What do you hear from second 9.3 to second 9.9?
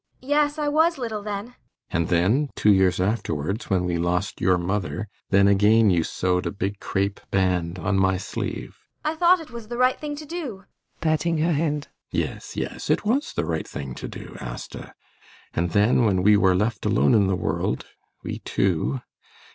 it was the